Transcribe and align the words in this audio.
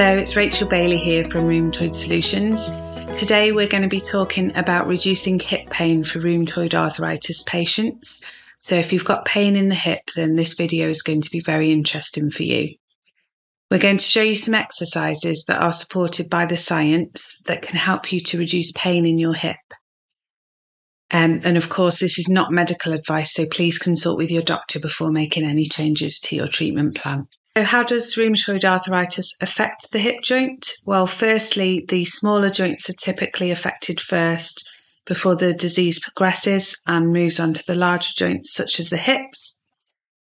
Hello, 0.00 0.16
it's 0.16 0.36
Rachael 0.36 0.68
Bailey 0.68 0.98
here 0.98 1.24
from 1.24 1.48
Rheumatoid 1.48 1.96
Solutions. 1.96 2.64
Today 3.18 3.50
we're 3.50 3.66
going 3.66 3.82
to 3.82 3.88
be 3.88 4.00
talking 4.00 4.56
about 4.56 4.86
reducing 4.86 5.40
hip 5.40 5.70
pain 5.70 6.04
for 6.04 6.20
rheumatoid 6.20 6.72
arthritis 6.72 7.42
patients. 7.42 8.22
So 8.60 8.76
if 8.76 8.92
you've 8.92 9.04
got 9.04 9.24
pain 9.24 9.56
in 9.56 9.68
the 9.68 9.74
hip, 9.74 10.02
then 10.14 10.36
this 10.36 10.54
video 10.54 10.88
is 10.88 11.02
going 11.02 11.22
to 11.22 11.30
be 11.30 11.40
very 11.40 11.72
interesting 11.72 12.30
for 12.30 12.44
you. 12.44 12.76
We're 13.72 13.80
going 13.80 13.98
to 13.98 14.04
show 14.04 14.22
you 14.22 14.36
some 14.36 14.54
exercises 14.54 15.46
that 15.48 15.60
are 15.60 15.72
supported 15.72 16.30
by 16.30 16.46
the 16.46 16.56
science 16.56 17.42
that 17.46 17.62
can 17.62 17.76
help 17.76 18.12
you 18.12 18.20
to 18.20 18.38
reduce 18.38 18.70
pain 18.70 19.04
in 19.04 19.18
your 19.18 19.34
hip. 19.34 19.56
Um, 21.10 21.40
and 21.42 21.56
of 21.56 21.68
course, 21.68 21.98
this 21.98 22.20
is 22.20 22.28
not 22.28 22.52
medical 22.52 22.92
advice, 22.92 23.34
so 23.34 23.46
please 23.50 23.78
consult 23.78 24.16
with 24.16 24.30
your 24.30 24.42
doctor 24.42 24.78
before 24.78 25.10
making 25.10 25.42
any 25.42 25.64
changes 25.64 26.20
to 26.20 26.36
your 26.36 26.46
treatment 26.46 26.94
plan. 26.94 27.26
So 27.56 27.64
how 27.64 27.82
does 27.82 28.14
rheumatoid 28.14 28.64
arthritis 28.64 29.34
affect 29.40 29.90
the 29.90 29.98
hip 29.98 30.22
joint? 30.22 30.70
Well, 30.86 31.06
firstly, 31.06 31.84
the 31.88 32.04
smaller 32.04 32.50
joints 32.50 32.88
are 32.88 32.92
typically 32.94 33.50
affected 33.50 34.00
first 34.00 34.68
before 35.04 35.34
the 35.34 35.54
disease 35.54 35.98
progresses 35.98 36.76
and 36.86 37.12
moves 37.12 37.40
on 37.40 37.54
to 37.54 37.64
the 37.66 37.74
larger 37.74 38.12
joints, 38.14 38.54
such 38.54 38.78
as 38.78 38.90
the 38.90 38.96
hips. 38.96 39.60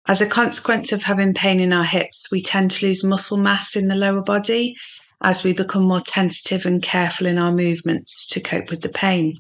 As 0.08 0.22
a 0.22 0.26
consequence 0.26 0.94
of 0.94 1.04
having 1.04 1.34
pain 1.34 1.60
in 1.60 1.74
our 1.74 1.84
hips, 1.84 2.28
we 2.32 2.42
tend 2.42 2.72
to 2.72 2.86
lose 2.86 3.04
muscle 3.04 3.36
mass 3.36 3.76
in 3.76 3.90
the 3.90 3.96
lower 3.96 4.22
body 4.22 4.78
as 5.22 5.44
we 5.44 5.52
become 5.52 5.84
more 5.84 6.00
tentative 6.00 6.66
and 6.66 6.82
careful 6.82 7.28
in 7.28 7.38
our 7.38 7.52
movements 7.52 8.28
to 8.28 8.40
cope 8.40 8.70
with 8.70 8.82
the 8.82 8.90
pain. 8.90 9.36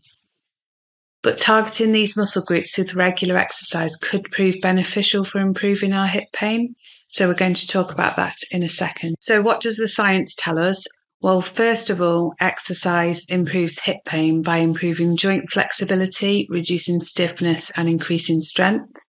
But 1.21 1.37
targeting 1.37 1.93
these 1.93 2.17
muscle 2.17 2.43
groups 2.43 2.77
with 2.77 2.95
regular 2.95 3.37
exercise 3.37 3.95
could 3.95 4.31
prove 4.31 4.55
beneficial 4.61 5.23
for 5.23 5.39
improving 5.39 5.93
our 5.93 6.07
hip 6.07 6.33
pain 6.33 6.75
so 7.09 7.27
we're 7.27 7.33
going 7.33 7.53
to 7.53 7.67
talk 7.67 7.91
about 7.91 8.17
that 8.17 8.37
in 8.51 8.63
a 8.63 8.69
second. 8.69 9.15
So 9.21 9.41
what 9.41 9.61
does 9.61 9.77
the 9.77 9.87
science 9.87 10.35
tell 10.37 10.59
us? 10.59 10.85
Well, 11.21 11.41
first 11.41 11.89
of 11.89 12.01
all, 12.01 12.33
exercise 12.39 13.25
improves 13.29 13.79
hip 13.79 13.97
pain 14.05 14.41
by 14.43 14.57
improving 14.57 15.17
joint 15.17 15.49
flexibility, 15.49 16.47
reducing 16.49 17.01
stiffness 17.01 17.71
and 17.75 17.89
increasing 17.89 18.41
strength. 18.41 19.01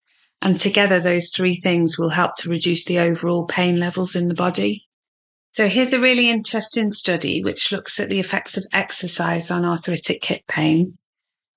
And 0.42 0.60
together, 0.60 1.00
those 1.00 1.32
three 1.36 1.56
things 1.56 1.98
will 1.98 2.10
help 2.10 2.36
to 2.38 2.50
reduce 2.50 2.86
the 2.86 3.00
overall 3.00 3.46
pain 3.46 3.80
levels 3.80 4.16
in 4.16 4.28
the 4.28 4.36
body. 4.36 4.86
So 5.52 5.68
here's 5.68 5.94
a 5.94 6.00
really 6.00 6.30
interesting 6.30 6.92
study 6.92 7.42
which 7.44 7.72
looks 7.72 8.00
at 8.00 8.10
the 8.10 8.20
effects 8.20 8.58
of 8.58 8.66
exercise 8.72 9.50
on 9.50 9.66
arthritic 9.66 10.24
hip 10.24 10.44
pain 10.48 10.98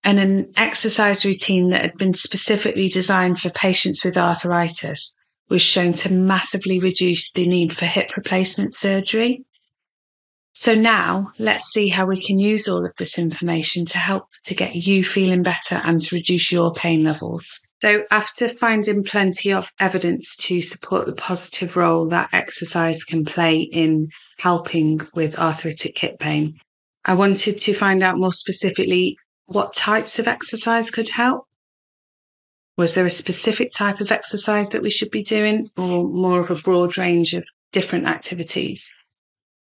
and 0.03 0.19
an 0.19 0.53
exercise 0.57 1.27
routine 1.27 1.71
that 1.71 1.83
had 1.83 1.99
been 1.99 2.15
specifically 2.15 2.89
designed 2.89 3.39
for 3.39 3.51
patients 3.51 4.03
with 4.03 4.17
arthritis 4.17 5.15
was 5.51 5.61
shown 5.61 5.93
to 5.93 6.13
massively 6.13 6.79
reduce 6.79 7.33
the 7.33 7.47
need 7.47 7.77
for 7.77 7.85
hip 7.85 8.17
replacement 8.17 8.75
surgery. 8.75 9.45
So 10.53 10.75
now 10.75 11.33
let's 11.39 11.73
see 11.73 11.89
how 11.89 12.07
we 12.07 12.21
can 12.21 12.39
use 12.39 12.69
all 12.69 12.85
of 12.85 12.93
this 12.97 13.19
information 13.19 13.87
to 13.87 13.99
help 13.99 14.27
to 14.45 14.55
get 14.55 14.75
you 14.75 15.05
feeling 15.05 15.43
better 15.43 15.81
and 15.83 16.01
to 16.01 16.15
reduce 16.15 16.51
your 16.51 16.73
pain 16.73 17.05
levels. 17.05 17.71
So 17.81 18.05
after 18.11 18.49
finding 18.49 19.05
plenty 19.05 19.53
of 19.53 19.73
evidence 19.79 20.37
to 20.37 20.61
support 20.61 21.07
the 21.07 21.15
positive 21.15 21.77
role 21.77 22.09
that 22.09 22.31
exercise 22.33 23.05
can 23.05 23.25
play 23.25 23.61
in 23.61 24.09
helping 24.39 25.01
with 25.15 25.39
arthritic 25.39 25.99
hip 25.99 26.19
pain, 26.19 26.59
I 27.05 27.15
wanted 27.15 27.59
to 27.61 27.75
find 27.75 28.03
out 28.03 28.19
more 28.19 28.33
specifically 28.33 29.17
what 29.47 29.75
types 29.75 30.19
of 30.19 30.29
exercise 30.29 30.91
could 30.91 31.09
help. 31.09 31.47
Was 32.77 32.95
there 32.95 33.07
a 33.07 33.11
specific 33.11 33.73
type 33.73 34.01
of 34.01 34.13
exercise 34.13 34.71
that 34.71 34.83
we 34.83 34.91
should 34.91 35.11
be 35.11 35.23
doing 35.23 35.69
or 35.77 36.09
more 36.09 36.41
of 36.41 36.51
a 36.51 36.55
broad 36.55 36.97
range 36.97 37.35
of 37.35 37.47
different 37.73 38.07
activities? 38.07 38.95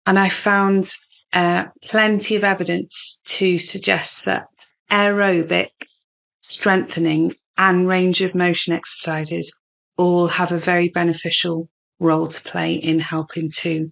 And 0.05 0.19
I 0.19 0.29
found 0.29 0.91
uh, 1.33 1.67
plenty 1.83 2.37
of 2.37 2.45
evidence 2.45 3.21
to 3.25 3.59
suggest 3.59 4.27
that 4.27 4.49
aerobic, 4.91 5.71
strengthening 6.41 7.35
and 7.59 7.89
range 7.89 8.21
of 8.23 8.35
motion 8.35 8.73
exercises 8.73 9.57
all 9.97 10.29
have 10.29 10.53
a 10.53 10.59
very 10.59 10.89
beneficial 10.89 11.69
role 11.99 12.29
to 12.29 12.41
play 12.43 12.75
in 12.75 12.99
helping 12.99 13.51
to 13.51 13.91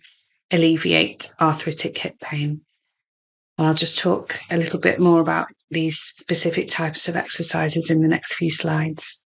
alleviate 0.51 1.33
arthritic 1.41 1.97
hip 1.99 2.21
pain. 2.21 2.61
I'll 3.56 3.75
just 3.75 3.98
talk 3.98 4.37
a 4.50 4.56
little 4.56 4.81
bit 4.81 4.98
more 4.98 5.20
about 5.20 5.47
these 5.70 5.98
specific 5.98 6.69
types 6.69 7.09
of 7.09 7.16
exercises 7.16 7.91
in 7.91 8.00
the 8.00 8.09
next 8.09 8.34
few 8.34 8.50
slides. 8.50 9.25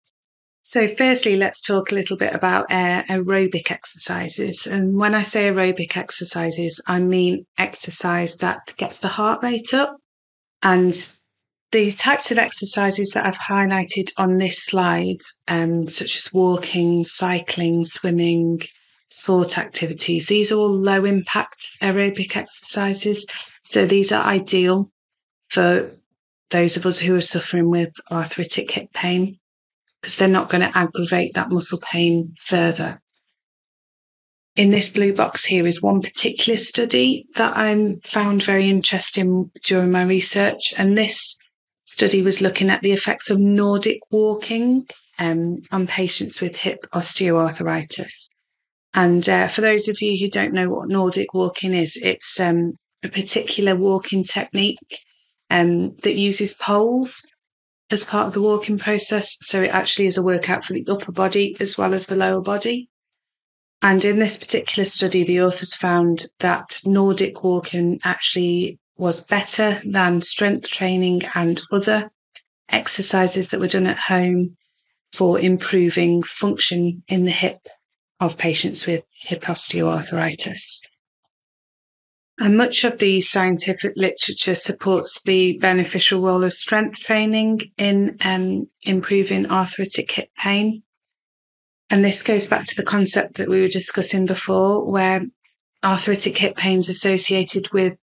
So 0.62 0.88
firstly, 0.88 1.36
let's 1.36 1.62
talk 1.62 1.92
a 1.92 1.96
little 1.96 2.16
bit 2.16 2.34
about 2.34 2.72
uh, 2.72 3.04
aerobic 3.04 3.70
exercises. 3.70 4.66
And 4.66 4.96
when 4.96 5.14
I 5.14 5.22
say 5.24 5.50
aerobic 5.50 5.98
exercises, 5.98 6.80
I 6.88 7.00
mean 7.00 7.46
exercise 7.58 8.38
that 8.38 8.74
gets 8.78 9.00
the 9.00 9.10
heart 9.10 9.44
rate 9.44 9.74
up. 9.74 9.98
And 10.62 10.96
the 11.74 11.92
types 11.92 12.32
of 12.32 12.38
exercises 12.38 13.10
that 13.10 13.26
I've 13.26 13.38
highlighted 13.38 14.12
on 14.16 14.38
this 14.38 14.64
slide, 14.64 15.20
um, 15.50 15.90
such 15.90 16.16
as 16.16 16.32
walking, 16.32 17.04
cycling, 17.04 17.84
swimming, 17.84 18.62
sport 19.14 19.58
activities, 19.58 20.26
these 20.26 20.52
are 20.52 20.58
all 20.58 20.76
low 20.76 21.06
impact 21.06 21.78
aerobic 21.82 22.36
exercises. 22.36 23.28
So 23.64 23.86
these 23.86 24.12
are 24.12 24.24
ideal 24.24 24.92
for 25.50 25.92
those 26.50 26.78
of 26.78 26.86
us 26.86 27.00
who 27.00 27.16
are 27.16 27.22
suffering 27.22 27.70
with 27.70 27.92
arthritic 28.12 28.72
hip 28.72 28.92
pain 28.92 29.40
because 30.02 30.18
they're 30.18 30.28
not 30.28 30.50
going 30.50 30.62
to 30.62 30.78
aggravate 30.78 31.36
that 31.36 31.52
muscle 31.52 31.80
pain 31.80 32.34
further. 32.40 33.00
In 34.56 34.70
this 34.70 34.90
blue 34.90 35.14
box 35.14 35.46
here 35.46 35.66
is 35.66 35.82
one 35.82 36.02
particular 36.02 36.58
study 36.58 37.28
that 37.36 37.56
I 37.56 37.96
found 38.04 38.44
very 38.44 38.70
interesting 38.70 39.52
during 39.64 39.92
my 39.92 40.04
research. 40.04 40.74
And 40.78 40.98
this 40.98 41.38
study 41.86 42.22
was 42.22 42.42
looking 42.42 42.70
at 42.70 42.82
the 42.82 42.92
effects 42.92 43.30
of 43.30 43.40
Nordic 43.40 44.00
walking 44.12 44.88
um, 45.20 45.62
on 45.72 45.88
patients 45.88 46.42
with 46.42 46.56
hip 46.56 46.86
osteoarthritis. 46.94 48.30
And 48.94 49.28
uh, 49.28 49.48
for 49.48 49.62
those 49.62 49.88
of 49.88 50.02
you 50.02 50.18
who 50.20 50.30
don't 50.30 50.54
know 50.54 50.70
what 50.70 50.88
Nordic 50.88 51.34
walking 51.34 51.74
is, 51.74 51.98
it's 52.02 52.40
um, 52.40 52.74
a 53.02 53.10
particular 53.10 53.76
walking 53.76 54.24
technique 54.24 55.00
um, 55.50 55.96
that 56.04 56.16
uses 56.16 56.54
poles 56.54 57.22
as 57.90 58.04
part 58.04 58.28
of 58.28 58.34
the 58.34 58.42
walking 58.42 58.78
process. 58.78 59.38
So 59.42 59.64
it 59.64 59.72
actually 59.72 60.08
is 60.08 60.18
a 60.18 60.24
workout 60.24 60.64
for 60.64 60.74
the 60.74 60.86
upper 60.88 61.12
body 61.12 61.56
as 61.60 61.78
well 61.78 61.94
as 61.94 62.06
the 62.06 62.16
lower 62.16 62.42
body. 62.42 62.90
And 63.82 64.04
in 64.06 64.20
this 64.20 64.38
particular 64.38 64.86
study, 64.86 65.24
the 65.24 65.42
authors 65.42 65.74
found 65.74 66.26
that 66.40 66.80
Nordic 66.86 67.44
walking 67.44 68.00
actually 68.04 68.80
was 68.96 69.24
better 69.24 69.82
than 69.84 70.22
strength 70.22 70.70
training 70.70 71.24
and 71.34 71.60
other 71.72 72.10
exercises 72.70 73.50
that 73.50 73.60
were 73.60 73.68
done 73.68 73.88
at 73.88 73.98
home 73.98 74.50
for 75.12 75.40
improving 75.40 76.24
function 76.24 77.04
in 77.08 77.26
the 77.26 77.32
hip 77.32 77.60
of 78.24 78.38
patients 78.38 78.86
with 78.86 79.06
hip 79.12 79.44
osteoarthritis. 79.44 80.88
And 82.40 82.58
much 82.58 82.84
of 82.84 82.98
the 82.98 83.22
scientific 83.22 83.94
literature 83.96 84.56
supports 84.56 85.22
the 85.24 85.60
beneficial 85.60 86.22
role 86.22 86.44
of 86.44 86.54
strength 86.54 87.00
training 87.00 87.62
in 87.78 88.18
um, 88.22 88.70
improving 88.82 89.52
arthritic 89.52 90.12
hip 90.12 90.30
pain. 90.38 90.84
And 91.90 92.04
this 92.04 92.24
goes 92.24 92.48
back 92.48 92.66
to 92.66 92.76
the 92.76 92.84
concept 92.84 93.36
that 93.36 93.50
we 93.50 93.62
were 93.62 93.68
discussing 93.68 94.26
before, 94.26 94.90
where 94.90 95.26
arthritic 95.84 96.38
hip 96.38 96.56
pain 96.56 96.80
is 96.80 96.90
associated 96.90 97.72
with 97.72 97.94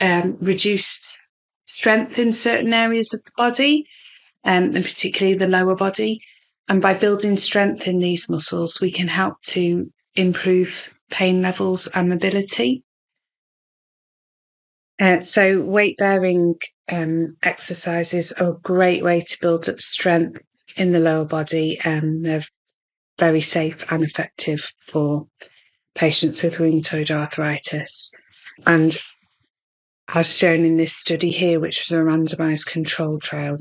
um, 0.00 0.38
reduced 0.40 1.18
strength 1.66 2.18
in 2.18 2.32
certain 2.32 2.72
areas 2.72 3.14
of 3.14 3.22
the 3.22 3.32
body, 3.36 3.86
um, 4.44 4.74
and 4.74 4.84
particularly 4.84 5.38
the 5.38 5.46
lower 5.46 5.76
body. 5.76 6.20
And 6.68 6.82
by 6.82 6.94
building 6.94 7.36
strength 7.38 7.86
in 7.86 7.98
these 7.98 8.28
muscles, 8.28 8.80
we 8.80 8.90
can 8.90 9.08
help 9.08 9.40
to 9.46 9.90
improve 10.14 10.94
pain 11.10 11.40
levels 11.40 11.86
and 11.86 12.08
mobility. 12.10 12.84
Uh, 15.00 15.20
so 15.20 15.60
weight 15.60 15.96
bearing 15.96 16.56
um, 16.90 17.28
exercises 17.42 18.32
are 18.32 18.50
a 18.50 18.58
great 18.58 19.02
way 19.02 19.20
to 19.20 19.38
build 19.40 19.68
up 19.68 19.80
strength 19.80 20.42
in 20.76 20.90
the 20.90 21.00
lower 21.00 21.24
body 21.24 21.78
and 21.82 22.24
they're 22.24 22.44
very 23.18 23.40
safe 23.40 23.90
and 23.90 24.04
effective 24.04 24.72
for 24.80 25.26
patients 25.94 26.42
with 26.42 26.56
rheumatoid 26.56 27.10
arthritis. 27.10 28.12
And 28.66 28.96
as 30.14 30.36
shown 30.36 30.64
in 30.64 30.76
this 30.76 30.94
study 30.94 31.30
here, 31.30 31.60
which 31.60 31.88
was 31.88 31.98
a 31.98 32.02
randomized 32.02 32.66
controlled 32.66 33.22
trial, 33.22 33.56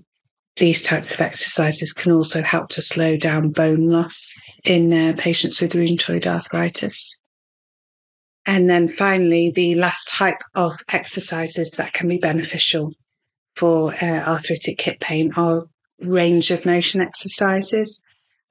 these 0.58 0.82
types 0.82 1.14
of 1.14 1.22
exercises 1.22 1.94
can 1.94 2.12
also 2.12 2.42
help 2.42 2.70
to 2.70 2.82
slow 2.82 3.16
down 3.18 3.52
bone 3.52 3.90
loss 3.90 4.40
in 4.64 4.92
uh, 4.92 5.14
patients 5.18 5.62
with 5.62 5.74
rheumatoid 5.74 6.26
arthritis. 6.26 7.20
And 8.46 8.70
then 8.70 8.88
finally, 8.88 9.52
the 9.52 9.76
last 9.76 10.08
type 10.10 10.42
of 10.56 10.78
exercises 10.88 11.72
that 11.72 11.94
can 11.94 12.08
be 12.08 12.18
beneficial 12.18 12.94
for 13.56 13.94
uh, 13.94 14.24
arthritic 14.26 14.80
hip 14.82 15.00
pain 15.00 15.34
are 15.36 15.66
range 16.00 16.52
of 16.52 16.66
motion 16.66 17.02
exercises. 17.02 18.02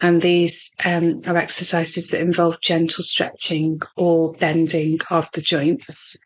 And 0.01 0.21
these 0.21 0.73
um, 0.85 1.23
are 1.27 1.37
exercises 1.39 2.09
that 2.09 2.21
involve 2.21 2.61
gentle 2.61 3.03
stretching 3.03 3.81
or 3.97 4.35
bending 4.35 4.99
of 5.11 5.31
the 5.33 5.41
joints. 5.41 6.17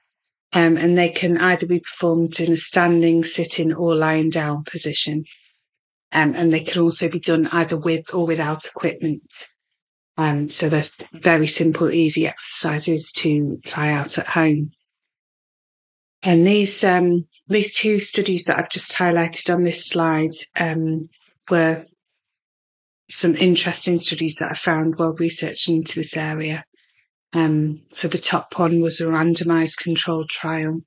Um, 0.52 0.76
and 0.76 0.98
they 0.98 1.10
can 1.10 1.38
either 1.38 1.66
be 1.66 1.78
performed 1.78 2.40
in 2.40 2.52
a 2.52 2.56
standing, 2.56 3.22
sitting, 3.22 3.72
or 3.72 3.94
lying 3.94 4.30
down 4.30 4.64
position. 4.64 5.24
Um, 6.12 6.34
and 6.34 6.52
they 6.52 6.60
can 6.60 6.82
also 6.82 7.08
be 7.08 7.20
done 7.20 7.46
either 7.52 7.76
with 7.76 8.14
or 8.14 8.26
without 8.26 8.66
equipment. 8.66 9.22
Um, 10.16 10.48
so 10.48 10.68
there's 10.68 10.92
very 11.12 11.46
simple, 11.46 11.90
easy 11.90 12.26
exercises 12.26 13.12
to 13.12 13.58
try 13.64 13.92
out 13.92 14.18
at 14.18 14.26
home. 14.26 14.72
And 16.22 16.46
these 16.46 16.84
um, 16.84 17.22
these 17.48 17.72
two 17.72 17.98
studies 18.00 18.44
that 18.44 18.58
I've 18.58 18.68
just 18.68 18.92
highlighted 18.92 19.54
on 19.54 19.62
this 19.62 19.86
slide 19.86 20.32
um, 20.58 21.08
were 21.48 21.86
some 23.08 23.34
interesting 23.36 23.98
studies 23.98 24.36
that 24.36 24.50
I 24.50 24.54
found 24.54 24.98
while 24.98 25.14
researching 25.14 25.76
into 25.76 25.98
this 26.00 26.16
area. 26.16 26.64
Um, 27.32 27.82
so 27.92 28.08
the 28.08 28.18
top 28.18 28.58
one 28.58 28.80
was 28.80 29.00
a 29.00 29.06
randomized 29.06 29.78
controlled 29.78 30.28
trial 30.28 30.80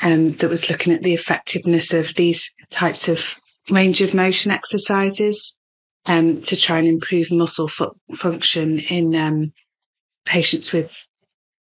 um, 0.00 0.32
that 0.32 0.50
was 0.50 0.68
looking 0.70 0.92
at 0.92 1.02
the 1.02 1.14
effectiveness 1.14 1.94
of 1.94 2.14
these 2.14 2.54
types 2.70 3.08
of 3.08 3.36
range 3.70 4.00
of 4.00 4.14
motion 4.14 4.50
exercises 4.50 5.58
um, 6.06 6.42
to 6.42 6.56
try 6.56 6.78
and 6.78 6.88
improve 6.88 7.32
muscle 7.32 7.68
fu- 7.68 7.96
function 8.14 8.78
in 8.78 9.14
um, 9.14 9.52
patients 10.24 10.72
with 10.72 11.06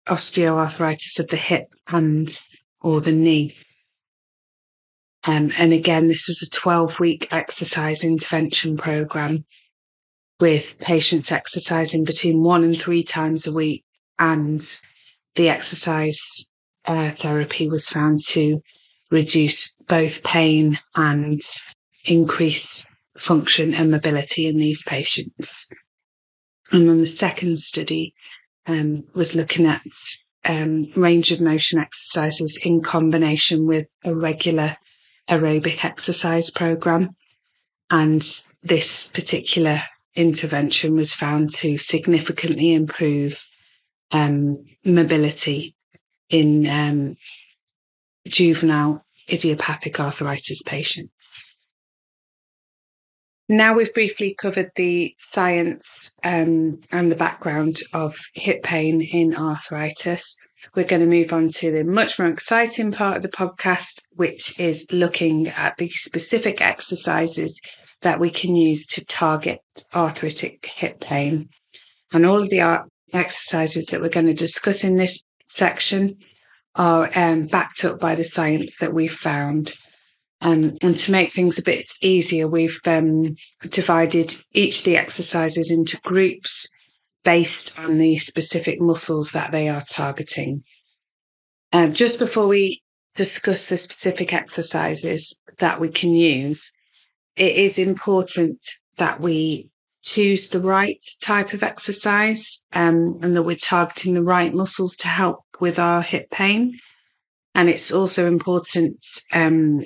osteoarthritis 0.09 1.19
of 1.19 1.29
the 1.29 1.37
hip 1.37 1.69
and 1.89 2.39
or 2.81 3.01
the 3.01 3.13
knee. 3.13 3.57
Um, 5.25 5.51
and 5.59 5.73
again, 5.73 6.07
this 6.07 6.29
was 6.29 6.43
a 6.43 6.51
12 6.51 7.01
week 7.01 7.29
exercise 7.33 8.05
intervention 8.05 8.77
program 8.77 9.45
with 10.39 10.79
patients 10.79 11.33
exercising 11.33 12.05
between 12.05 12.43
one 12.43 12.63
and 12.63 12.79
three 12.79 13.03
times 13.03 13.47
a 13.47 13.53
week. 13.53 13.85
And 14.19 14.63
the 15.35 15.49
exercise 15.49 16.47
uh, 16.85 17.11
therapy 17.11 17.69
was 17.69 17.89
found 17.89 18.21
to 18.29 18.61
reduce 19.11 19.75
both 19.89 20.23
pain 20.23 20.79
and 20.95 21.41
increase 22.07 22.87
function 23.17 23.75
and 23.75 23.91
mobility 23.91 24.47
in 24.47 24.57
these 24.57 24.83
patients. 24.83 25.69
And 26.73 26.89
then 26.89 27.01
the 27.01 27.07
second 27.07 27.59
study 27.59 28.15
um, 28.67 29.05
was 29.15 29.37
looking 29.37 29.67
at 29.67 29.83
um, 30.45 30.91
range 30.97 31.33
of 31.33 31.41
motion 31.41 31.79
exercises 31.79 32.59
in 32.63 32.83
combination 32.83 33.67
with 33.67 33.89
a 34.05 34.15
regular 34.15 34.77
aerobic 35.29 35.85
exercise 35.85 36.51
program. 36.51 37.11
And 37.91 38.23
this 38.63 39.07
particular 39.07 39.83
intervention 40.15 40.97
was 40.97 41.15
found 41.15 41.51
to 41.55 41.79
significantly 41.79 42.73
improve 42.73 43.45
um, 44.13 44.65
mobility 44.85 45.77
in 46.29 46.67
um, 46.67 47.17
juvenile 48.27 49.05
idiopathic 49.31 50.01
arthritis 50.01 50.63
patients. 50.63 51.13
Now 53.49 53.75
we've 53.75 53.95
briefly 53.95 54.35
covered 54.35 54.73
the 54.75 55.15
science 55.21 56.15
um, 56.25 56.81
and 56.91 57.11
the 57.11 57.17
background 57.17 57.79
of 57.93 58.19
hip 58.35 58.65
pain 58.65 59.01
in 59.01 59.37
arthritis. 59.37 60.37
We're 60.75 60.85
going 60.85 61.03
to 61.03 61.07
move 61.07 61.33
on 61.33 61.51
to 61.51 61.71
the 61.71 61.85
much 61.85 62.19
more 62.19 62.29
exciting 62.29 62.91
part 62.91 63.17
of 63.17 63.23
the 63.23 63.29
podcast, 63.29 64.03
which 64.11 64.59
is 64.59 64.91
looking 64.91 65.47
at 65.49 65.77
the 65.77 65.89
specific 65.89 66.61
exercises 66.61 67.61
that 68.03 68.19
we 68.19 68.31
can 68.31 68.57
use 68.57 68.87
to 68.89 69.05
target 69.05 69.61
arthritic 69.95 70.67
hip 70.67 70.99
pain. 71.01 71.49
And 72.13 72.27
all 72.27 72.43
of 72.43 72.51
the 72.51 72.89
exercises 73.13 73.87
that 73.87 74.01
we're 74.01 74.09
going 74.09 74.27
to 74.27 74.35
discuss 74.35 74.83
in 74.83 74.97
this 74.97 75.23
section 75.47 76.17
are 76.75 77.09
um, 77.15 77.47
backed 77.47 77.85
up 77.85 78.01
by 78.01 78.17
the 78.17 78.25
science 78.25 78.79
that 78.79 78.93
we've 78.93 79.13
found. 79.13 79.73
Um, 80.41 80.73
and 80.83 80.95
to 80.95 81.13
make 81.13 81.33
things 81.33 81.59
a 81.59 81.63
bit 81.63 81.91
easier, 82.03 82.47
we've 82.47 82.81
um, 82.87 83.37
divided 83.69 84.35
each 84.53 84.81
of 84.81 84.85
the 84.85 84.97
exercises 84.99 85.71
into 85.71 85.99
groups 86.03 86.69
based 87.25 87.79
on 87.79 87.99
the 87.99 88.19
specific 88.19 88.81
muscles 88.81 89.33
that 89.33 89.51
they 89.51 89.69
are 89.69 89.81
targeting. 89.81 90.63
Um, 91.73 91.95
just 91.95 92.19
before 92.19 92.47
we 92.47 92.83
discuss 93.15 93.67
the 93.67 93.77
specific 93.77 94.33
exercises 94.33 95.39
that 95.59 95.81
we 95.81 95.89
can 95.89 96.15
use, 96.15 96.77
it 97.35 97.57
is 97.57 97.79
important 97.79 98.65
that 98.99 99.21
we 99.21 99.71
choose 100.03 100.49
the 100.49 100.61
right 100.61 101.05
type 101.21 101.53
of 101.53 101.65
exercise 101.65 102.63
um, 102.73 103.19
and 103.23 103.35
that 103.35 103.43
we're 103.43 103.57
targeting 103.57 104.15
the 104.15 104.23
right 104.23 104.55
muscles 104.55 104.97
to 104.99 105.09
help 105.09 105.41
with 105.61 105.79
our 105.79 106.01
hip 106.01 106.31
pain. 106.31 106.79
And 107.55 107.69
it's 107.69 107.91
also 107.91 108.29
important 108.29 109.05
um, 109.33 109.83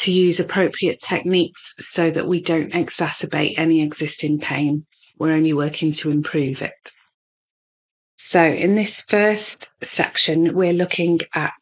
to 0.00 0.10
use 0.10 0.40
appropriate 0.40 1.00
techniques 1.00 1.74
so 1.78 2.10
that 2.10 2.26
we 2.26 2.40
don't 2.40 2.72
exacerbate 2.72 3.58
any 3.58 3.82
existing 3.82 4.40
pain. 4.40 4.86
We're 5.18 5.34
only 5.34 5.52
working 5.52 5.92
to 5.94 6.10
improve 6.10 6.62
it. 6.62 6.92
So 8.16 8.42
in 8.42 8.74
this 8.74 9.02
first 9.02 9.70
section, 9.82 10.54
we're 10.54 10.72
looking 10.72 11.20
at 11.34 11.52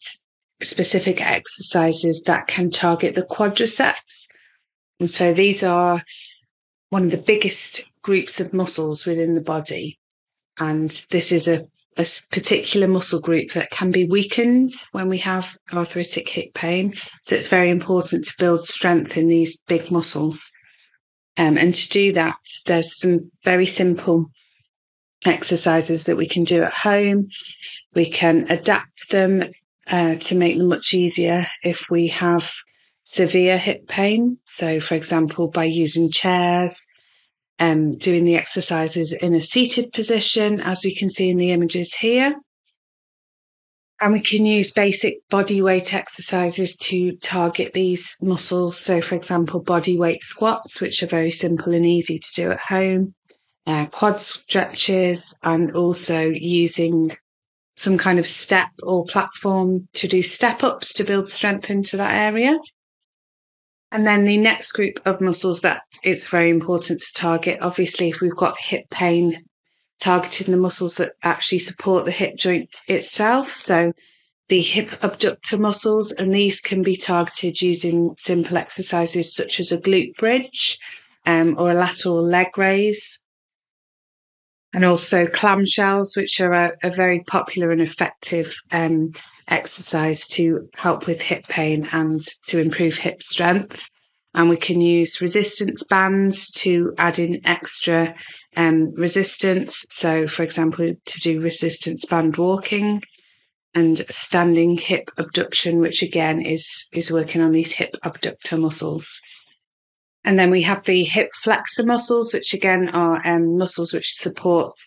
specific 0.62 1.20
exercises 1.20 2.23
that 2.26 2.46
can 2.46 2.70
target 2.70 3.14
the 3.14 3.23
quadriceps. 3.23 4.29
And 5.00 5.11
so 5.11 5.32
these 5.32 5.62
are 5.62 6.02
one 6.91 7.05
of 7.05 7.11
the 7.11 7.17
biggest 7.17 7.84
groups 8.02 8.41
of 8.41 8.52
muscles 8.52 9.05
within 9.05 9.34
the 9.34 9.41
body. 9.41 9.99
And 10.58 10.91
this 11.11 11.32
is 11.32 11.49
a 11.49 11.67
a 11.98 12.06
particular 12.30 12.86
muscle 12.86 13.20
group 13.20 13.52
that 13.52 13.70
can 13.70 13.90
be 13.90 14.06
weakened 14.06 14.70
when 14.93 15.08
we 15.08 15.19
have 15.19 15.56
arthritic 15.72 16.28
hip 16.28 16.55
pain. 16.55 16.94
So 17.24 17.34
it's 17.34 17.48
very 17.48 17.70
important 17.70 18.24
to 18.26 18.34
build 18.38 18.64
strength 18.64 19.17
in 19.17 19.26
these 19.26 19.60
big 19.67 19.90
muscles. 19.90 20.50
Um, 21.36 21.58
and 21.58 21.74
to 21.74 21.88
do 21.88 22.12
that, 22.12 22.36
there's 22.67 23.00
some 23.00 23.31
very 23.44 23.67
simple 23.67 24.26
exercises 25.24 26.05
that 26.05 26.17
we 26.17 26.28
can 26.28 26.44
do 26.44 26.62
at 26.62 26.72
home. 26.72 27.28
We 27.94 28.06
can 28.06 28.46
adapt 28.50 29.10
them 29.10 29.43
uh, 29.90 30.17
to 30.17 30.34
make 30.36 30.56
them 30.56 30.69
much 30.69 30.94
easier 30.94 31.46
if 31.62 31.90
we 31.90 32.08
have 32.08 32.52
severe 33.02 33.58
hip 33.58 33.88
pain. 33.88 34.38
So, 34.46 34.81
for 34.81 34.94
example, 34.94 35.48
by 35.48 35.64
using 35.64 36.10
chairs, 36.12 36.86
um, 37.58 37.93
doing 37.93 38.24
the 38.24 38.36
exercises 38.36 39.12
in 39.12 39.34
a 39.34 39.41
seated 39.41 39.93
position, 39.93 40.60
as 40.60 40.84
we 40.84 40.94
can 40.94 41.10
see 41.10 41.31
in 41.31 41.36
the 41.36 41.53
images 41.53 41.94
here. 41.94 42.34
And 44.00 44.12
we 44.12 44.20
can 44.20 44.46
use 44.46 44.70
basic 44.70 45.29
body 45.29 45.60
weight 45.60 45.93
exercises 45.93 46.77
to 46.77 47.17
target 47.17 47.72
these 47.72 48.17
muscles. 48.22 48.79
So, 48.79 49.00
for 49.03 49.17
example, 49.17 49.60
body 49.60 49.98
weight 49.98 50.22
squats, 50.22 50.81
which 50.81 51.03
are 51.03 51.08
very 51.08 51.32
simple 51.32 51.74
and 51.74 51.84
easy 51.84 52.20
to 52.20 52.32
do 52.34 52.50
at 52.53 52.60
home, 52.60 53.15
uh, 53.67 53.86
quad 53.86 54.20
stretches, 54.20 55.36
and 55.43 55.74
also 55.74 56.29
using 56.29 57.10
some 57.74 57.98
kind 57.98 58.20
of 58.20 58.27
step 58.27 58.70
or 58.84 59.05
platform 59.05 59.88
to 59.94 60.06
do 60.06 60.22
step 60.22 60.62
ups 60.62 60.94
to 60.94 61.05
build 61.05 61.29
strength 61.29 61.70
into 61.70 61.96
that 61.96 62.15
area. 62.15 62.56
And 63.90 64.06
then 64.06 64.24
the 64.24 64.36
next 64.36 64.72
group 64.72 65.00
of 65.06 65.20
muscles 65.20 65.62
that 65.62 65.82
it's 66.02 66.28
very 66.28 66.50
important 66.50 67.00
to 67.00 67.12
target, 67.14 67.60
obviously, 67.62 68.10
if 68.10 68.20
we've 68.20 68.36
got 68.36 68.58
hip 68.58 68.90
pain, 68.90 69.44
targeting 70.00 70.52
the 70.52 70.60
muscles 70.60 70.96
that 70.96 71.12
actually 71.22 71.60
support 71.60 72.04
the 72.04 72.10
hip 72.10 72.36
joint 72.36 72.78
itself. 72.86 73.50
So 73.50 73.92
the 74.48 74.60
hip 74.60 75.02
abductor 75.02 75.58
muscles, 75.58 76.12
and 76.12 76.34
these 76.34 76.60
can 76.60 76.82
be 76.82 76.96
targeted 76.96 77.60
using 77.60 78.14
simple 78.18 78.56
exercises 78.56 79.34
such 79.34 79.60
as 79.60 79.72
a 79.72 79.78
glute 79.78 80.16
bridge 80.16 80.78
um, 81.26 81.56
or 81.58 81.70
a 81.70 81.74
lateral 81.74 82.22
leg 82.22 82.56
raise. 82.56 83.18
And 84.75 84.84
also 84.84 85.27
clamshells, 85.27 86.17
which 86.17 86.41
are 86.41 86.53
a, 86.53 86.72
a 86.82 86.91
very 86.91 87.25
popular 87.25 87.70
and 87.70 87.81
effective 87.81 88.55
um, 88.70 89.13
exercise 89.48 90.29
to 90.29 90.69
help 90.75 91.06
with 91.06 91.22
hip 91.22 91.48
pain 91.48 91.89
and 91.91 92.20
to 92.44 92.58
improve 92.58 92.96
hip 92.96 93.22
strength. 93.22 93.89
And 94.34 94.51
we 94.51 94.58
can 94.58 94.81
use 94.81 95.22
resistance 95.22 95.82
bands 95.84 96.51
to 96.63 96.93
add 96.98 97.19
in 97.19 97.46
extra 97.46 98.15
um, 98.56 98.93
resistance. 98.94 99.87
So, 99.91 100.29
for 100.29 100.43
example, 100.43 100.93
to 101.03 101.20
do 101.20 101.41
resistance 101.41 102.05
band 102.05 102.37
walking 102.37 103.03
and 103.75 103.98
standing 104.10 104.77
hip 104.77 105.10
abduction, 105.17 105.79
which 105.79 106.03
again 106.03 106.43
is, 106.43 106.89
is 106.93 107.10
working 107.10 107.41
on 107.41 107.53
these 107.53 107.72
hip 107.72 107.96
abductor 108.03 108.58
muscles. 108.58 109.20
And 110.25 110.39
then 110.39 110.51
we 110.51 110.63
have 110.63 110.84
the 110.84 111.05
hip 111.05 111.31
flexor 111.34 111.84
muscles, 111.84 112.34
which 112.34 112.55
again 112.55 112.91
are 112.91 113.20
um, 113.25 113.56
muscles 113.56 113.93
which 113.93 114.15
support 114.19 114.79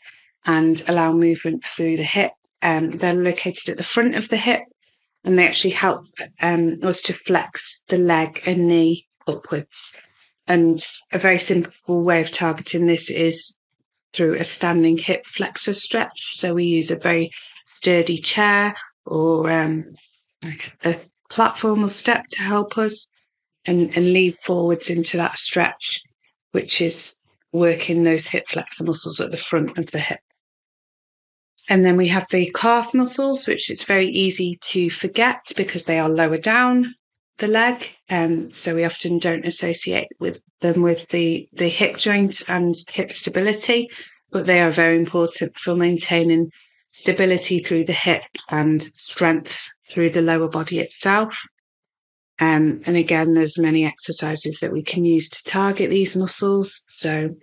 and 0.46 0.82
allow 0.88 1.14
movement 1.14 1.64
through 1.64 1.98
the 1.98 2.04
hip. 2.04 2.32
Um, 2.62 2.92
they're 2.92 3.14
located 3.14 3.70
at 3.70 3.78
the 3.78 3.84
front 3.84 4.16
of 4.16 4.30
the 4.30 4.38
hip 4.38 4.62
and 5.24 5.38
they 5.38 5.48
actually 5.48 5.72
help 5.72 6.06
um, 6.42 6.80
us 6.84 7.04
to 7.04 7.14
flex 7.14 7.84
the 7.88 7.98
leg 7.98 8.42
and 8.46 8.68
knee 8.68 9.08
upwards. 9.28 9.96
And 10.48 10.84
a 11.12 11.20
very 11.20 11.40
simple 11.40 12.02
way 12.04 12.22
of 12.22 12.32
targeting 12.32 12.86
this 12.86 13.10
is 13.10 13.56
through 14.14 14.36
a 14.36 14.44
standing 14.44 14.98
hip 14.98 15.26
flexor 15.26 15.74
stretch. 15.74 16.38
So 16.38 16.54
we 16.54 16.66
use 16.66 16.92
a 16.92 16.98
very 16.98 17.32
sturdy 17.66 18.18
chair 18.18 18.76
or 19.06 19.50
um, 19.50 19.96
a 20.84 21.00
platform 21.30 21.84
or 21.84 21.90
step 21.90 22.26
to 22.32 22.42
help 22.42 22.78
us 22.78 23.08
and, 23.66 23.96
and 23.96 24.14
lean 24.14 24.32
forwards 24.32 24.90
into 24.90 25.18
that 25.18 25.38
stretch, 25.38 26.02
which 26.52 26.82
is 26.82 27.16
working 27.52 28.04
those 28.04 28.28
hip 28.28 28.48
flexor 28.48 28.84
muscles 28.84 29.20
at 29.20 29.32
the 29.32 29.38
front 29.38 29.78
of 29.78 29.92
the 29.92 30.00
hip. 30.00 30.20
And 31.70 31.86
then 31.86 31.98
we 31.98 32.08
have 32.08 32.28
the 32.30 32.52
calf 32.56 32.94
muscles, 32.94 33.48
which 33.48 33.70
it's 33.70 33.84
very 33.84 34.08
easy 34.08 34.58
to 34.62 34.90
forget 34.90 35.52
because 35.56 35.86
they 35.86 36.00
are 36.00 36.10
lower 36.10 36.38
down 36.38 36.96
the 37.38 37.48
leg. 37.48 37.94
Um, 38.10 38.52
so 38.52 38.76
we 38.76 38.86
often 38.86 39.20
don't 39.20 39.46
associate 39.46 40.08
with 40.20 40.42
them 40.62 40.82
with 40.82 41.08
the, 41.10 41.48
the 41.54 41.68
hip 41.68 41.98
joint 41.98 42.42
and 42.48 42.76
hip 42.90 43.12
stability, 43.12 43.90
but 44.32 44.46
they 44.46 44.62
are 44.62 44.72
very 44.72 44.98
important 44.98 45.58
for 45.58 45.76
maintaining 45.76 46.52
stability 46.90 47.60
through 47.60 47.86
the 47.86 47.94
hip 47.94 48.24
and 48.50 48.82
strength 48.98 49.60
through 49.90 50.10
the 50.10 50.22
lower 50.22 50.48
body 50.48 50.80
itself. 50.80 51.42
Um, 52.42 52.82
and 52.88 52.98
again, 52.98 53.34
there's 53.34 53.60
many 53.60 53.86
exercises 53.86 54.62
that 54.62 54.74
we 54.74 54.82
can 54.82 55.06
use 55.06 55.30
to 55.30 55.44
target 55.44 55.92
these 55.92 56.16
muscles. 56.16 56.84
So 56.88 57.36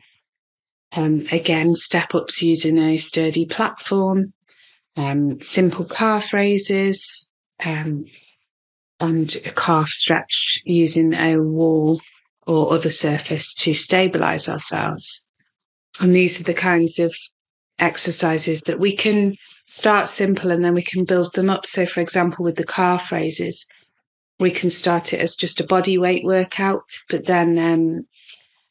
um, 0.97 1.25
again, 1.31 1.77
step 1.77 2.17
ups 2.17 2.43
using 2.43 2.79
a 2.79 2.99
sturdy 2.99 3.47
platform, 3.47 4.33
um, 4.97 5.41
simple 5.41 5.85
calf 5.85 6.33
raises, 6.33 7.31
um, 7.65 8.07
and 8.99 9.33
a 9.47 9.53
calf 9.53 9.89
stretch 9.89 10.63
using 10.65 11.15
a 11.15 11.37
wall 11.37 12.01
or 12.45 12.73
other 12.73 12.91
surface 12.91 13.55
to 13.55 13.75
stabilize 13.75 14.49
ourselves. 14.49 15.29
And 16.01 16.13
these 16.13 16.41
are 16.41 16.45
the 16.45 16.55
kinds 16.55 16.99
of 16.99 17.15
exercises 17.79 18.63
that 18.63 18.81
we 18.81 18.97
can 18.97 19.37
start 19.65 20.09
simple 20.09 20.51
and 20.51 20.65
then 20.65 20.75
we 20.75 20.83
can 20.83 21.05
build 21.05 21.33
them 21.35 21.51
up. 21.51 21.67
So, 21.67 21.87
for 21.87 22.01
example, 22.01 22.45
with 22.45 22.57
the 22.57 22.67
calf 22.67 23.13
raises, 23.13 23.69
we 24.39 24.51
can 24.51 24.71
start 24.71 25.13
it 25.13 25.21
as 25.21 25.37
just 25.37 25.61
a 25.61 25.67
body 25.67 25.99
weight 25.99 26.25
workout, 26.25 26.85
but 27.09 27.25
then 27.27 27.59
um, 27.59 28.07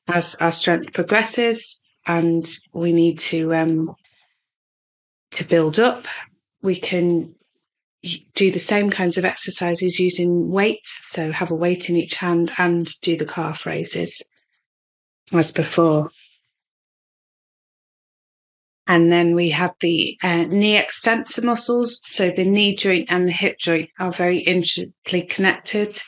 as 0.07 0.35
our 0.35 0.51
strength 0.51 0.93
progresses, 0.93 1.79
and 2.05 2.47
we 2.73 2.93
need 2.93 3.19
to 3.19 3.53
um, 3.53 3.95
to 5.31 5.43
build 5.47 5.79
up. 5.79 6.07
We 6.61 6.75
can 6.75 7.35
do 8.35 8.51
the 8.51 8.59
same 8.59 8.89
kinds 8.89 9.17
of 9.17 9.25
exercises 9.25 9.99
using 9.99 10.49
weights, 10.49 11.01
so 11.03 11.31
have 11.31 11.51
a 11.51 11.55
weight 11.55 11.89
in 11.89 11.97
each 11.97 12.15
hand 12.15 12.51
and 12.57 12.89
do 13.01 13.17
the 13.17 13.25
calf 13.25 13.65
raises 13.65 14.23
as 15.33 15.51
before. 15.51 16.09
And 18.87 19.11
then 19.11 19.35
we 19.35 19.49
have 19.49 19.75
the 19.81 20.17
uh, 20.23 20.43
knee 20.43 20.77
extensor 20.77 21.41
muscles. 21.41 21.99
So 22.05 22.29
the 22.29 22.45
knee 22.45 22.75
joint 22.75 23.07
and 23.09 23.27
the 23.27 23.33
hip 23.33 23.59
joint 23.59 23.89
are 23.99 24.11
very 24.11 24.37
intricately 24.37 25.23
connected 25.23 25.99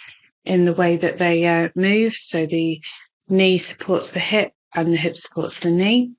in 0.46 0.64
the 0.64 0.74
way 0.74 0.96
that 0.96 1.18
they 1.18 1.46
uh, 1.46 1.70
move. 1.76 2.14
So 2.14 2.46
the 2.46 2.82
knee 3.28 3.58
supports 3.58 4.12
the 4.12 4.20
hip 4.20 4.54
and 4.74 4.94
the 4.94 4.98
hip 4.98 5.18
supports 5.18 5.60
the 5.60 5.72
knee. 5.72 6.14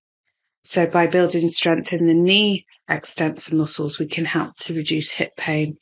So 0.62 0.86
by 0.86 1.06
building 1.06 1.48
strength 1.48 1.94
in 1.94 2.06
the 2.06 2.14
knee 2.14 2.66
extensor 2.88 3.56
muscles, 3.56 3.98
we 3.98 4.06
can 4.06 4.26
help 4.26 4.56
to 4.58 4.74
reduce 4.74 5.10
hip 5.10 5.34
pain. 5.36 5.78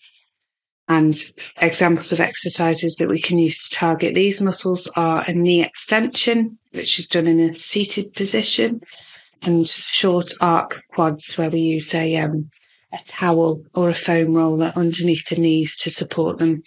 And 0.86 1.14
examples 1.60 2.12
of 2.12 2.20
exercises 2.20 2.96
that 2.96 3.08
we 3.08 3.20
can 3.20 3.36
use 3.38 3.68
to 3.68 3.74
target 3.74 4.14
these 4.14 4.40
muscles 4.40 4.88
are 4.94 5.22
a 5.26 5.32
knee 5.32 5.62
extension, 5.62 6.58
which 6.70 6.98
is 6.98 7.08
done 7.08 7.26
in 7.26 7.40
a 7.40 7.52
seated 7.52 8.14
position, 8.14 8.80
and 9.42 9.66
short 9.66 10.32
arc 10.40 10.82
quads, 10.94 11.36
where 11.36 11.50
we 11.50 11.60
use 11.60 11.94
a, 11.94 12.16
um, 12.18 12.50
a 12.92 12.98
towel 13.06 13.62
or 13.74 13.90
a 13.90 13.94
foam 13.94 14.34
roller 14.34 14.72
underneath 14.74 15.28
the 15.28 15.36
knees 15.36 15.76
to 15.78 15.90
support 15.90 16.38
them 16.38 16.62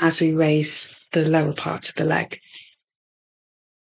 as 0.00 0.20
we 0.20 0.34
raise 0.34 0.94
the 1.12 1.28
lower 1.28 1.52
part 1.52 1.88
of 1.88 1.94
the 1.94 2.04
leg. 2.04 2.40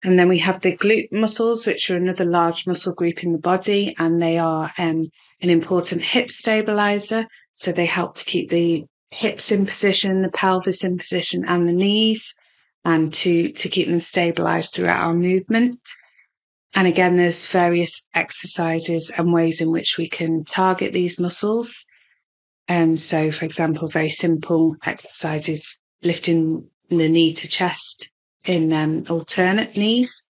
And 0.04 0.18
then 0.18 0.28
we 0.28 0.38
have 0.38 0.60
the 0.60 0.76
glute 0.76 1.12
muscles, 1.12 1.66
which 1.66 1.90
are 1.90 1.96
another 1.96 2.24
large 2.24 2.66
muscle 2.66 2.94
group 2.94 3.22
in 3.22 3.32
the 3.32 3.38
body, 3.38 3.94
and 3.98 4.20
they 4.20 4.38
are 4.38 4.72
um, 4.76 5.10
an 5.40 5.50
important 5.50 6.02
hip 6.02 6.32
stabilizer. 6.32 7.26
So 7.54 7.70
they 7.70 7.86
help 7.86 8.16
to 8.16 8.24
keep 8.24 8.50
the 8.50 8.84
hips 9.10 9.52
in 9.52 9.66
position, 9.66 10.22
the 10.22 10.30
pelvis 10.30 10.82
in 10.82 10.98
position, 10.98 11.44
and 11.46 11.68
the 11.68 11.72
knees, 11.72 12.34
and 12.84 13.14
to 13.14 13.52
to 13.52 13.68
keep 13.68 13.86
them 13.88 14.00
stabilized 14.00 14.74
throughout 14.74 15.04
our 15.04 15.14
movement. 15.14 15.78
And 16.74 16.88
again, 16.88 17.16
there's 17.16 17.48
various 17.48 18.08
exercises 18.14 19.10
and 19.10 19.32
ways 19.32 19.60
in 19.60 19.70
which 19.70 19.98
we 19.98 20.08
can 20.08 20.44
target 20.44 20.92
these 20.92 21.20
muscles. 21.20 21.84
Um, 22.68 22.96
so, 22.96 23.30
for 23.30 23.44
example, 23.44 23.88
very 23.88 24.08
simple 24.08 24.76
exercises 24.84 25.78
lifting 26.02 26.68
the 26.88 27.08
knee 27.08 27.32
to 27.32 27.48
chest 27.48 28.10
in 28.44 28.72
um, 28.72 29.04
alternate 29.08 29.76
knees 29.76 30.26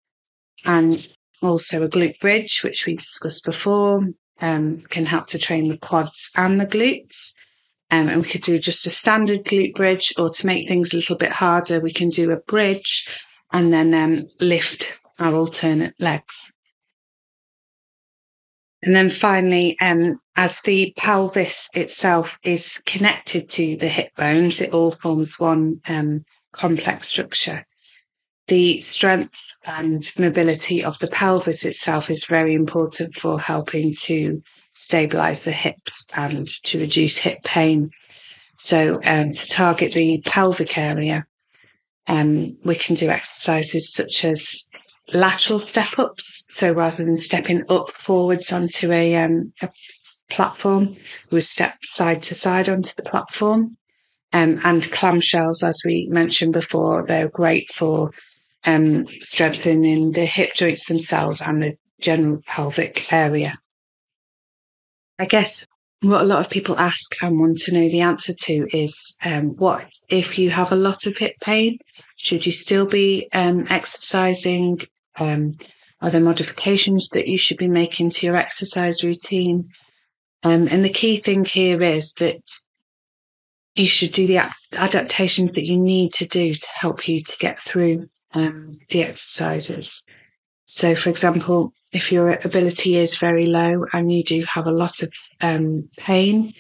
and 0.66 1.06
also 1.42 1.84
a 1.84 1.90
glute 1.90 2.20
bridge, 2.20 2.62
which 2.64 2.86
we 2.86 2.96
discussed 2.96 3.44
before, 3.46 4.08
um, 4.42 4.82
can 4.82 5.06
help 5.06 5.28
to 5.28 5.40
train 5.40 5.68
the 5.68 5.78
quads 5.78 6.32
and 6.36 6.60
the 6.60 6.66
glutes. 6.66 7.34
Um, 7.92 8.08
and 8.08 8.22
we 8.22 8.30
could 8.30 8.44
do 8.44 8.60
just 8.60 8.86
a 8.88 8.92
standard 8.92 9.44
glute 9.44 9.76
bridge, 9.76 10.14
or 10.18 10.30
to 10.30 10.46
make 10.46 10.68
things 10.68 10.94
a 10.94 10.98
little 10.98 11.18
bit 11.18 11.32
harder, 11.32 11.80
we 11.80 11.92
can 11.92 12.10
do 12.10 12.32
a 12.32 12.38
bridge 12.38 13.08
and 13.52 13.74
then 13.74 13.94
um, 13.94 14.28
lift 14.40 14.86
our 15.20 15.34
alternate 15.36 15.94
legs. 16.00 16.54
And 18.82 18.96
then 18.96 19.10
finally, 19.10 19.78
um, 19.80 20.20
as 20.36 20.62
the 20.62 20.94
pelvis 20.96 21.70
itself 21.74 22.40
is 22.44 22.82
connected 22.86 23.50
to 23.50 23.76
the 23.76 23.90
hip 23.90 24.16
bones, 24.16 24.62
it 24.62 24.74
all 24.74 24.92
forms 24.92 25.38
one 25.38 25.82
um, 25.88 26.24
complex 26.54 27.10
structure 27.10 27.66
the 28.50 28.82
strength 28.82 29.56
and 29.64 30.12
mobility 30.18 30.84
of 30.84 30.98
the 31.00 31.08
pelvis 31.08 31.66
itself 31.66 32.10
is 32.10 32.26
very 32.26 32.56
important 32.56 33.16
for 33.16 33.40
helping 33.40 33.94
to 33.94 34.42
stabilize 34.72 35.44
the 35.44 35.52
hips 35.52 36.06
and 36.14 36.48
to 36.64 36.80
reduce 36.80 37.18
hip 37.18 37.38
pain. 37.44 37.92
So, 38.58 39.00
um, 39.06 39.32
to 39.32 39.48
target 39.48 39.94
the 39.94 40.22
pelvic 40.26 40.78
area, 40.78 41.26
um, 42.08 42.58
we 42.66 42.76
can 42.76 42.96
do 42.96 43.10
exercises 43.10 43.94
such 43.94 44.26
as 44.26 44.68
lateral 45.14 45.60
step 45.60 45.98
ups. 45.98 46.46
So 46.50 46.72
rather 46.74 47.04
than 47.04 47.18
stepping 47.18 47.64
up 47.70 47.92
forwards 47.92 48.52
onto 48.52 48.92
a, 48.92 49.16
um, 49.18 49.54
a 49.62 49.70
platform, 50.30 50.96
we 51.32 51.42
step 51.42 51.76
side 51.84 52.24
to 52.24 52.36
side 52.36 52.70
onto 52.70 52.94
the 52.96 53.04
platform. 53.04 53.78
Um, 54.32 54.62
and 54.64 54.84
clamshells, 54.84 55.64
as 55.64 55.82
we 55.84 56.08
mentioned 56.10 56.54
before, 56.54 57.06
they're 57.08 57.30
great 57.30 57.72
for 57.74 58.12
um, 58.64 59.08
strengthening 59.08 60.12
the 60.12 60.26
hip 60.26 60.54
joints 60.54 60.88
themselves 60.88 61.42
and 61.42 61.62
the 61.62 61.78
general 62.00 62.42
pelvic 62.46 63.12
area. 63.12 63.58
I 65.18 65.26
guess 65.26 65.66
what 66.02 66.22
a 66.22 66.26
lot 66.26 66.40
of 66.40 66.52
people 66.52 66.80
ask 66.80 67.16
and 67.22 67.40
want 67.40 67.58
to 67.60 67.74
know 67.74 67.90
the 67.90 68.02
answer 68.02 68.34
to 68.34 68.68
is 68.72 69.18
um, 69.24 69.56
what 69.58 69.90
if 70.08 70.40
you 70.40 70.50
have 70.50 70.72
a 70.72 70.78
lot 70.78 71.06
of 71.06 71.18
hip 71.18 71.36
pain? 71.42 71.80
Should 72.16 72.46
you 72.46 72.52
still 72.52 72.86
be 72.86 73.28
um, 73.34 73.68
exercising? 73.70 74.80
Um, 75.20 75.54
are 76.02 76.10
there 76.10 76.22
modifications 76.22 77.10
that 77.10 77.28
you 77.28 77.38
should 77.38 77.58
be 77.58 77.68
making 77.68 78.12
to 78.12 78.26
your 78.26 78.36
exercise 78.36 79.04
routine? 79.04 79.70
Um, 80.44 80.68
and 80.70 80.84
the 80.84 80.90
key 80.90 81.18
thing 81.18 81.44
here 81.44 81.82
is 81.82 82.14
that 82.16 82.42
you 83.76 83.86
should 83.86 84.14
do 84.14 84.28
the 84.28 84.50
adaptations 84.74 85.54
that 85.54 85.66
you 85.66 85.78
need 85.78 86.14
to 86.14 86.28
do 86.28 86.54
to 86.54 86.68
help 86.74 87.08
you 87.08 87.22
to 87.24 87.38
get 87.38 87.62
through 87.62 88.10
um, 88.34 88.72
the 88.90 89.04
exercises. 89.04 90.04
So, 90.66 90.96
for 90.96 91.10
example, 91.10 91.74
if 91.92 92.12
your 92.12 92.30
ability 92.32 92.96
is 92.96 93.18
very 93.18 93.48
low 93.48 93.86
and 93.92 94.12
you 94.12 94.24
do 94.24 94.44
have 94.44 94.68
a 94.68 94.72
lot 94.72 95.02
of 95.02 95.12
um, 95.42 95.90
pain, 95.98 96.54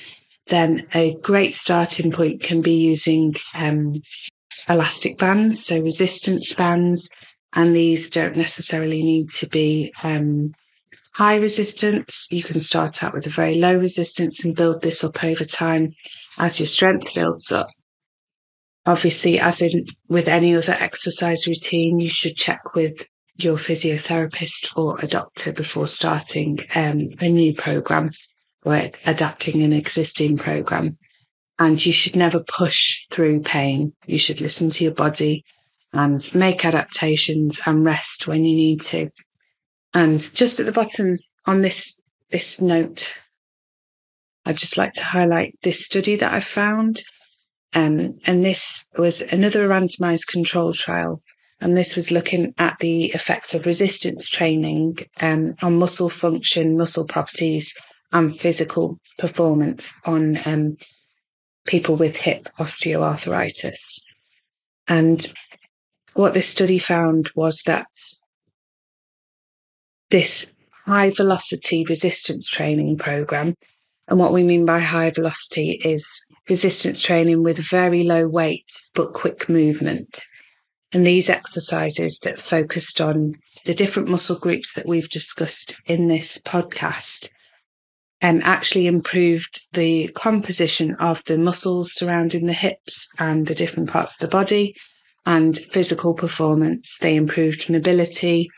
then 0.47 0.87
a 0.93 1.13
great 1.13 1.55
starting 1.55 2.11
point 2.11 2.41
can 2.41 2.61
be 2.61 2.77
using 2.79 3.35
um, 3.53 4.01
elastic 4.67 5.17
bands, 5.17 5.63
so 5.63 5.79
resistance 5.81 6.53
bands, 6.53 7.09
and 7.53 7.75
these 7.75 8.09
don't 8.09 8.37
necessarily 8.37 9.03
need 9.03 9.29
to 9.29 9.47
be 9.47 9.93
um, 10.03 10.53
high 11.13 11.37
resistance. 11.37 12.27
You 12.31 12.43
can 12.43 12.59
start 12.59 13.03
out 13.03 13.13
with 13.13 13.27
a 13.27 13.31
very 13.31 13.55
low 13.55 13.77
resistance 13.77 14.45
and 14.45 14.55
build 14.55 14.81
this 14.81 15.03
up 15.03 15.23
over 15.23 15.43
time 15.43 15.93
as 16.37 16.59
your 16.59 16.67
strength 16.67 17.13
builds 17.13 17.51
up. 17.51 17.67
Obviously, 18.85 19.39
as 19.39 19.61
in 19.61 19.85
with 20.07 20.27
any 20.27 20.55
other 20.55 20.75
exercise 20.79 21.47
routine, 21.47 21.99
you 21.99 22.09
should 22.09 22.35
check 22.35 22.75
with 22.75 23.07
your 23.35 23.57
physiotherapist 23.57 24.77
or 24.77 24.99
a 24.99 25.07
doctor 25.07 25.51
before 25.51 25.87
starting 25.87 26.59
um, 26.75 27.09
a 27.19 27.29
new 27.29 27.53
program 27.53 28.09
or 28.63 28.89
adapting 29.05 29.63
an 29.63 29.73
existing 29.73 30.37
program. 30.37 30.97
And 31.57 31.83
you 31.85 31.91
should 31.91 32.15
never 32.15 32.39
push 32.39 33.07
through 33.11 33.41
pain. 33.41 33.93
You 34.05 34.17
should 34.17 34.39
listen 34.39 34.69
to 34.71 34.83
your 34.83 34.93
body 34.93 35.43
and 35.93 36.35
make 36.35 36.65
adaptations 36.65 37.59
and 37.65 37.85
rest 37.85 38.27
when 38.27 38.45
you 38.45 38.55
need 38.55 38.81
to. 38.81 39.09
And 39.93 40.19
just 40.35 40.59
at 40.59 40.65
the 40.65 40.71
bottom 40.71 41.17
on 41.45 41.61
this 41.61 41.99
this 42.29 42.61
note, 42.61 43.19
I'd 44.45 44.57
just 44.57 44.77
like 44.77 44.93
to 44.93 45.03
highlight 45.03 45.57
this 45.63 45.85
study 45.85 46.17
that 46.17 46.33
I 46.33 46.39
found. 46.41 47.01
Um, 47.73 48.19
and 48.25 48.43
this 48.43 48.85
was 48.97 49.21
another 49.21 49.67
randomized 49.67 50.27
control 50.27 50.73
trial. 50.73 51.21
And 51.61 51.75
this 51.75 51.95
was 51.95 52.11
looking 52.11 52.53
at 52.57 52.79
the 52.79 53.05
effects 53.05 53.53
of 53.53 53.65
resistance 53.65 54.29
training 54.29 54.99
um, 55.19 55.55
on 55.61 55.77
muscle 55.77 56.09
function, 56.09 56.77
muscle 56.77 57.05
properties, 57.05 57.73
and 58.11 58.37
physical 58.37 58.99
performance 59.17 59.93
on 60.05 60.39
um, 60.45 60.77
people 61.67 61.95
with 61.95 62.15
hip 62.15 62.47
osteoarthritis. 62.57 64.01
And 64.87 65.25
what 66.13 66.33
this 66.33 66.47
study 66.47 66.79
found 66.79 67.29
was 67.35 67.63
that 67.65 67.87
this 70.09 70.51
high 70.85 71.11
velocity 71.11 71.85
resistance 71.87 72.49
training 72.49 72.97
program, 72.97 73.55
and 74.07 74.17
what 74.17 74.33
we 74.33 74.43
mean 74.43 74.65
by 74.65 74.79
high 74.79 75.11
velocity 75.11 75.71
is 75.71 76.25
resistance 76.49 77.01
training 77.01 77.43
with 77.43 77.57
very 77.59 78.03
low 78.03 78.27
weight 78.27 78.71
but 78.95 79.13
quick 79.13 79.49
movement. 79.49 80.23
And 80.91 81.05
these 81.05 81.29
exercises 81.29 82.19
that 82.23 82.41
focused 82.41 82.99
on 83.01 83.35
the 83.65 83.75
different 83.75 84.09
muscle 84.09 84.39
groups 84.39 84.73
that 84.73 84.87
we've 84.87 85.09
discussed 85.09 85.75
in 85.85 86.07
this 86.07 86.39
podcast 86.39 87.29
um, 88.21 88.41
actually 88.43 88.87
improved 88.87 89.61
the 89.73 90.07
composition 90.09 90.95
of 90.95 91.23
the 91.25 91.37
muscles 91.37 91.93
surrounding 91.93 92.47
the 92.47 92.53
hips 92.53 93.09
and 93.19 93.45
the 93.45 93.55
different 93.55 93.89
parts 93.89 94.15
of 94.15 94.19
the 94.21 94.35
body 94.35 94.75
and 95.25 95.57
physical 95.57 96.13
performance. 96.13 96.97
They 96.99 97.15
improved 97.15 97.69
mobility 97.69 98.49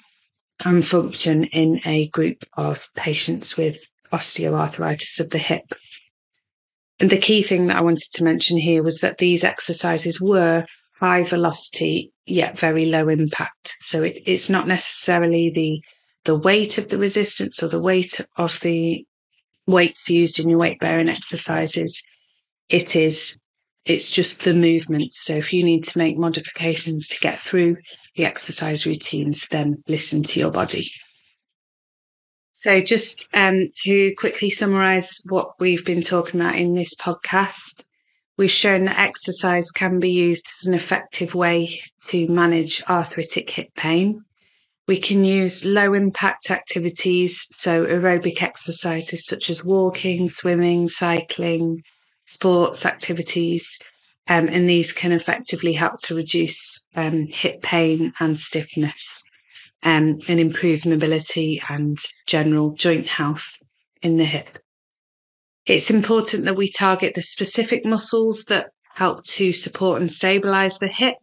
and 0.64 0.86
function 0.86 1.46
in 1.46 1.82
a 1.86 2.08
group 2.08 2.44
of 2.56 2.88
patients 2.96 3.58
with 3.58 3.82
osteoarthritis 4.12 5.20
of 5.20 5.30
the 5.30 5.38
hip. 5.38 5.74
And 7.00 7.10
the 7.10 7.18
key 7.18 7.42
thing 7.42 7.68
that 7.68 7.78
I 7.78 7.82
wanted 7.82 8.12
to 8.14 8.24
mention 8.24 8.58
here 8.58 8.84
was 8.84 9.00
that 9.02 9.18
these 9.18 9.44
exercises 9.44 10.22
were 10.22 10.66
high 11.00 11.24
velocity 11.24 12.14
yet 12.28 12.60
very 12.60 12.86
low 12.86 13.10
impact. 13.10 13.74
So 13.80 14.04
it, 14.04 14.22
it's 14.26 14.50
not 14.50 14.68
necessarily 14.68 15.50
the 15.50 15.82
the 16.24 16.36
weight 16.36 16.78
of 16.78 16.88
the 16.88 17.00
resistance 17.00 17.64
or 17.64 17.68
the 17.68 17.80
weight 17.80 18.22
of 18.38 18.60
the 18.60 19.04
weights 19.66 20.10
used 20.10 20.40
in 20.40 20.50
your 20.50 20.60
weight 20.60 20.80
bearing 20.80 21.10
exercises. 21.10 22.04
It 22.70 22.96
is 22.96 23.38
it's 23.86 24.12
just 24.12 24.44
the 24.44 24.54
movement. 24.54 25.14
So 25.14 25.34
if 25.34 25.54
you 25.54 25.64
need 25.64 25.86
to 25.86 25.98
make 25.98 26.18
modifications 26.18 27.10
to 27.10 27.20
get 27.20 27.40
through 27.40 27.78
the 28.16 28.26
exercise 28.26 28.86
routines, 28.86 29.48
then 29.50 29.84
listen 29.88 30.24
to 30.24 30.40
your 30.40 30.52
body. 30.52 30.88
So 32.52 32.80
just 32.82 33.28
um, 33.34 33.70
to 33.84 34.14
quickly 34.16 34.52
summarize 34.52 35.22
what 35.28 35.60
we've 35.60 35.84
been 35.84 36.04
talking 36.04 36.40
about 36.40 36.56
in 36.56 36.76
this 36.76 36.94
podcast, 36.94 37.86
we've 38.38 38.52
shown 38.52 38.86
that 38.86 39.00
exercise 39.00 39.72
can 39.72 40.00
be 40.00 40.12
used 40.12 40.48
as 40.60 40.68
an 40.68 40.76
effective 40.76 41.34
way 41.34 41.82
to 42.10 42.28
manage 42.28 42.84
arthritic 42.88 43.50
hip 43.50 43.70
pain. 43.76 44.24
We 44.88 44.98
can 44.98 45.24
use 45.24 45.66
low 45.66 45.94
impact 45.94 46.52
activities, 46.52 47.48
so 47.52 47.86
aerobic 47.86 48.44
exercises 48.44 49.26
such 49.26 49.50
as 49.50 49.64
walking, 49.64 50.28
swimming, 50.30 50.88
cycling, 50.88 51.82
sports 52.32 52.86
activities, 52.86 53.80
um, 54.28 54.48
and 54.48 54.68
these 54.68 54.94
can 54.94 55.12
effectively 55.12 55.74
help 55.74 56.00
to 56.04 56.16
reduce 56.16 56.88
um, 56.96 57.28
hip 57.28 57.62
pain 57.62 58.14
and 58.20 58.40
stiffness 58.40 59.24
um, 59.84 60.20
and 60.28 60.40
improve 60.40 60.86
mobility 60.86 61.62
and 61.68 61.98
general 62.28 62.72
joint 62.72 63.08
health 63.08 63.58
in 64.02 64.18
the 64.18 64.26
hip. 64.26 64.58
It's 65.66 65.92
important 65.92 66.46
that 66.46 66.56
we 66.56 66.70
target 66.70 67.14
the 67.16 67.22
specific 67.22 67.86
muscles 67.86 68.46
that 68.46 68.72
help 68.94 69.24
to 69.24 69.54
support 69.54 70.02
and 70.02 70.12
stabilize 70.12 70.80
the 70.80 70.88
hip. 70.88 71.16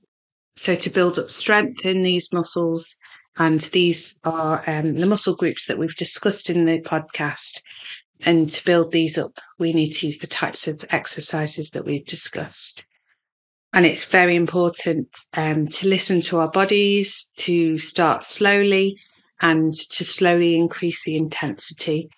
So 0.57 0.75
to 0.75 0.91
build 0.91 1.19
up 1.19 1.31
strength 1.31 1.85
in 1.85 2.03
these 2.03 2.33
muscles, 2.33 2.99
and 3.37 3.61
these 3.61 4.19
are 4.25 4.63
um, 4.67 4.95
the 4.95 5.07
muscle 5.07 5.37
groups 5.37 5.67
that 5.67 5.79
we've 5.79 5.95
discussed 5.95 6.51
in 6.51 6.65
the 6.65 6.81
podcast. 6.81 7.61
And 8.25 8.51
to 8.51 8.65
build 8.65 8.91
these 8.91 9.17
up, 9.17 9.39
we 9.59 9.73
need 9.73 9.93
to 9.93 10.07
use 10.07 10.19
the 10.19 10.27
types 10.27 10.67
of 10.67 10.85
exercises 10.91 11.71
that 11.71 11.85
we've 11.85 12.07
discussed. 12.07 12.85
And 13.73 13.85
it's 13.87 14.05
very 14.05 14.35
important 14.35 15.09
um, 15.35 15.69
to 15.69 15.89
listen 15.89 16.21
to 16.23 16.39
our 16.39 16.51
bodies, 16.51 17.31
to 17.39 17.79
start 17.79 18.25
slowly 18.25 18.99
and 19.41 19.75
to 19.75 20.05
slowly 20.05 20.57
increase 20.57 21.05
the 21.05 21.17
intensity 21.17 22.09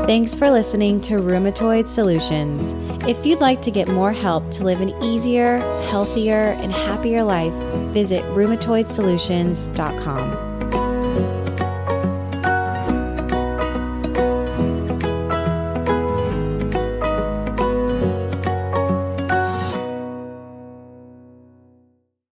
Thanks 0.05 0.35
for 0.35 0.51
listening 0.51 1.01
to 1.01 1.15
Rheumatoid 1.15 1.87
Solutions. 1.87 2.75
If 3.09 3.25
you'd 3.25 3.41
like 3.41 3.63
to 3.63 3.71
get 3.71 3.87
more 3.87 4.13
help 4.13 4.51
to 4.51 4.63
live 4.63 4.79
an 4.79 4.91
easier, 5.01 5.57
healthier, 5.89 6.55
and 6.61 6.71
happier 6.71 7.23
life, 7.23 7.51
visit 7.91 8.23
rheumatoidsolutions.com. 8.25 10.44